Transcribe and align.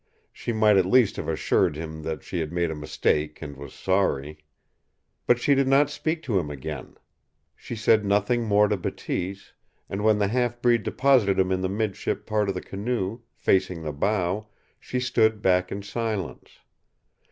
She 0.33 0.51
might 0.51 0.77
at 0.77 0.85
least 0.87 1.17
have 1.17 1.27
assured 1.27 1.75
him 1.75 2.01
that 2.01 2.23
she 2.23 2.39
had 2.39 2.51
made 2.51 2.71
a 2.71 2.75
mistake 2.75 3.39
and 3.39 3.55
was 3.55 3.71
sorry. 3.71 4.39
But 5.27 5.37
she 5.39 5.53
did 5.53 5.67
not 5.67 5.91
speak 5.91 6.23
to 6.23 6.39
him 6.39 6.49
again. 6.49 6.97
She 7.55 7.75
said 7.75 8.03
nothing 8.03 8.45
more 8.45 8.67
to 8.67 8.77
Bateese, 8.77 9.53
and 9.87 10.03
when 10.03 10.17
the 10.17 10.29
half 10.29 10.59
breed 10.59 10.81
deposited 10.81 11.37
him 11.37 11.51
in 11.51 11.61
the 11.61 11.69
midship 11.69 12.25
part 12.25 12.49
of 12.49 12.55
the 12.55 12.61
canoe, 12.61 13.19
facing 13.35 13.83
the 13.83 13.93
bow, 13.93 14.47
she 14.79 14.99
stood 14.99 15.39
back 15.39 15.71
in 15.71 15.83
silence. 15.83 16.49